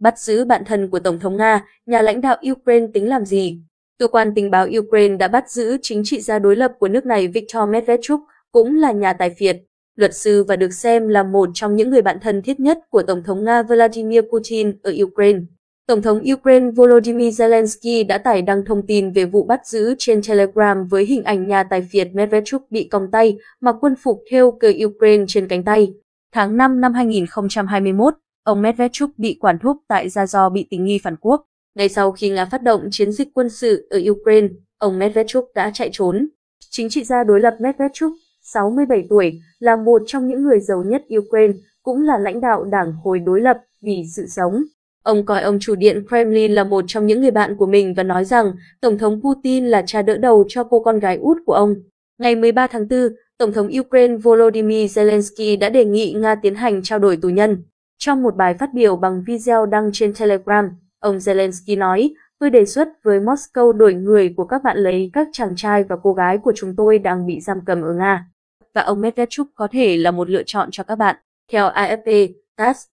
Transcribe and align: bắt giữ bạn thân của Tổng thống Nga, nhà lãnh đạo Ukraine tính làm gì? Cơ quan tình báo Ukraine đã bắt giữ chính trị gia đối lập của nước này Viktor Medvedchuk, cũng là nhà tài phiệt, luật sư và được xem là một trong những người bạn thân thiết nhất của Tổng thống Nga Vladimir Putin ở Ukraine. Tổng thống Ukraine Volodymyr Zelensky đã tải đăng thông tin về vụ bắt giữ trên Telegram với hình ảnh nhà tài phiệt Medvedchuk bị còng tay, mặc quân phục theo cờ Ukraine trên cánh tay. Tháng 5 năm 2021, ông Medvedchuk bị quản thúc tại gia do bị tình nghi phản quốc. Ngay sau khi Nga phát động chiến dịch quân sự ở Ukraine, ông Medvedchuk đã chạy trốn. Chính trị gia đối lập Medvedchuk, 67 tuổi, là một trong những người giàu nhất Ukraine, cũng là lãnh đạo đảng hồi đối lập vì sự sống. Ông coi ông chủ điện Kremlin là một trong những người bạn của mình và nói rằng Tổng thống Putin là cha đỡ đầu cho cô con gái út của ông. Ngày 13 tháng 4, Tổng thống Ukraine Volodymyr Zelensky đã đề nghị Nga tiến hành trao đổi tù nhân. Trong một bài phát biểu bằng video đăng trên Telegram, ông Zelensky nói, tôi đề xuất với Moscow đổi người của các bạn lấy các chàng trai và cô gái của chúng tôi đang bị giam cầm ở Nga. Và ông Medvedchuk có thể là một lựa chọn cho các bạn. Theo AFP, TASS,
bắt 0.00 0.18
giữ 0.18 0.44
bạn 0.44 0.64
thân 0.64 0.88
của 0.88 0.98
Tổng 0.98 1.18
thống 1.18 1.36
Nga, 1.36 1.64
nhà 1.86 2.02
lãnh 2.02 2.20
đạo 2.20 2.36
Ukraine 2.52 2.86
tính 2.94 3.08
làm 3.08 3.24
gì? 3.24 3.60
Cơ 3.98 4.08
quan 4.08 4.32
tình 4.34 4.50
báo 4.50 4.66
Ukraine 4.78 5.16
đã 5.16 5.28
bắt 5.28 5.50
giữ 5.50 5.76
chính 5.82 6.02
trị 6.04 6.20
gia 6.20 6.38
đối 6.38 6.56
lập 6.56 6.72
của 6.78 6.88
nước 6.88 7.06
này 7.06 7.28
Viktor 7.28 7.68
Medvedchuk, 7.68 8.20
cũng 8.52 8.76
là 8.76 8.92
nhà 8.92 9.12
tài 9.12 9.30
phiệt, 9.30 9.56
luật 9.96 10.14
sư 10.14 10.44
và 10.44 10.56
được 10.56 10.72
xem 10.72 11.08
là 11.08 11.22
một 11.22 11.48
trong 11.54 11.76
những 11.76 11.90
người 11.90 12.02
bạn 12.02 12.18
thân 12.22 12.42
thiết 12.42 12.60
nhất 12.60 12.78
của 12.90 13.02
Tổng 13.02 13.22
thống 13.22 13.44
Nga 13.44 13.62
Vladimir 13.62 14.20
Putin 14.32 14.72
ở 14.82 14.92
Ukraine. 15.02 15.40
Tổng 15.86 16.02
thống 16.02 16.22
Ukraine 16.32 16.70
Volodymyr 16.70 17.42
Zelensky 17.42 18.06
đã 18.06 18.18
tải 18.18 18.42
đăng 18.42 18.64
thông 18.64 18.86
tin 18.86 19.12
về 19.12 19.24
vụ 19.24 19.44
bắt 19.44 19.66
giữ 19.66 19.94
trên 19.98 20.20
Telegram 20.28 20.86
với 20.86 21.04
hình 21.04 21.24
ảnh 21.24 21.48
nhà 21.48 21.62
tài 21.62 21.82
phiệt 21.92 22.08
Medvedchuk 22.12 22.70
bị 22.70 22.84
còng 22.84 23.10
tay, 23.10 23.38
mặc 23.60 23.76
quân 23.80 23.94
phục 24.02 24.22
theo 24.30 24.50
cờ 24.50 24.72
Ukraine 24.84 25.24
trên 25.28 25.48
cánh 25.48 25.64
tay. 25.64 25.92
Tháng 26.32 26.56
5 26.56 26.80
năm 26.80 26.94
2021, 26.94 28.14
ông 28.42 28.62
Medvedchuk 28.62 29.10
bị 29.18 29.38
quản 29.40 29.58
thúc 29.58 29.76
tại 29.88 30.08
gia 30.08 30.26
do 30.26 30.48
bị 30.48 30.66
tình 30.70 30.84
nghi 30.84 30.98
phản 30.98 31.16
quốc. 31.16 31.44
Ngay 31.74 31.88
sau 31.88 32.12
khi 32.12 32.30
Nga 32.30 32.44
phát 32.44 32.62
động 32.62 32.88
chiến 32.90 33.12
dịch 33.12 33.28
quân 33.34 33.48
sự 33.50 33.86
ở 33.90 34.00
Ukraine, 34.10 34.48
ông 34.78 34.98
Medvedchuk 34.98 35.44
đã 35.54 35.70
chạy 35.74 35.90
trốn. 35.92 36.28
Chính 36.70 36.88
trị 36.88 37.04
gia 37.04 37.24
đối 37.24 37.40
lập 37.40 37.56
Medvedchuk, 37.60 38.12
67 38.42 39.04
tuổi, 39.10 39.40
là 39.58 39.76
một 39.76 40.02
trong 40.06 40.28
những 40.28 40.42
người 40.42 40.60
giàu 40.60 40.82
nhất 40.86 41.02
Ukraine, 41.18 41.54
cũng 41.82 42.02
là 42.02 42.18
lãnh 42.18 42.40
đạo 42.40 42.64
đảng 42.64 42.92
hồi 42.92 43.18
đối 43.18 43.40
lập 43.40 43.56
vì 43.82 44.02
sự 44.16 44.26
sống. 44.26 44.62
Ông 45.02 45.26
coi 45.26 45.42
ông 45.42 45.58
chủ 45.60 45.74
điện 45.74 46.06
Kremlin 46.08 46.52
là 46.52 46.64
một 46.64 46.84
trong 46.86 47.06
những 47.06 47.20
người 47.20 47.30
bạn 47.30 47.56
của 47.56 47.66
mình 47.66 47.94
và 47.94 48.02
nói 48.02 48.24
rằng 48.24 48.52
Tổng 48.80 48.98
thống 48.98 49.20
Putin 49.22 49.66
là 49.66 49.82
cha 49.86 50.02
đỡ 50.02 50.16
đầu 50.16 50.44
cho 50.48 50.64
cô 50.64 50.80
con 50.80 50.98
gái 50.98 51.16
út 51.16 51.36
của 51.46 51.52
ông. 51.52 51.74
Ngày 52.18 52.36
13 52.36 52.66
tháng 52.66 52.88
4, 52.88 52.98
Tổng 53.38 53.52
thống 53.52 53.70
Ukraine 53.80 54.16
Volodymyr 54.16 54.98
Zelensky 54.98 55.58
đã 55.58 55.68
đề 55.68 55.84
nghị 55.84 56.12
Nga 56.12 56.34
tiến 56.34 56.54
hành 56.54 56.82
trao 56.82 56.98
đổi 56.98 57.16
tù 57.16 57.28
nhân. 57.28 57.62
Trong 58.04 58.22
một 58.22 58.36
bài 58.36 58.54
phát 58.54 58.74
biểu 58.74 58.96
bằng 58.96 59.22
video 59.26 59.66
đăng 59.66 59.90
trên 59.92 60.14
Telegram, 60.14 60.70
ông 60.98 61.16
Zelensky 61.16 61.78
nói, 61.78 62.14
tôi 62.38 62.50
đề 62.50 62.64
xuất 62.64 62.88
với 63.02 63.20
Moscow 63.20 63.72
đổi 63.72 63.94
người 63.94 64.34
của 64.36 64.44
các 64.44 64.62
bạn 64.62 64.76
lấy 64.76 65.10
các 65.12 65.28
chàng 65.32 65.52
trai 65.56 65.84
và 65.84 65.96
cô 66.02 66.12
gái 66.12 66.38
của 66.38 66.52
chúng 66.56 66.76
tôi 66.76 66.98
đang 66.98 67.26
bị 67.26 67.40
giam 67.40 67.60
cầm 67.66 67.82
ở 67.82 67.94
Nga. 67.94 68.26
Và 68.74 68.82
ông 68.82 69.00
Medvedchuk 69.00 69.46
có 69.54 69.68
thể 69.70 69.96
là 69.96 70.10
một 70.10 70.30
lựa 70.30 70.42
chọn 70.46 70.68
cho 70.72 70.84
các 70.84 70.96
bạn. 70.96 71.16
Theo 71.52 71.70
AFP, 71.70 72.28
TASS, 72.56 72.86